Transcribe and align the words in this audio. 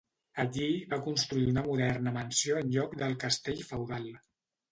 Allí 0.43 0.69
va 0.93 0.97
construir 1.07 1.51
una 1.51 1.63
moderna 1.67 2.15
mansió 2.17 2.57
en 2.63 2.73
lloc 2.77 2.97
del 3.03 3.15
castell 3.25 3.61
feudal. 3.69 4.09